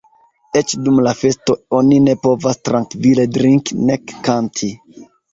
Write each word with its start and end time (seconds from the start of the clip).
Eĉ 0.59 0.71
dum 0.85 1.01
la 1.07 1.11
festo 1.17 1.55
oni 1.79 1.99
ne 2.05 2.15
povas 2.23 2.57
trankvile 2.69 3.25
drinki, 3.35 3.77
nek 3.91 4.15
kanti. 4.29 4.71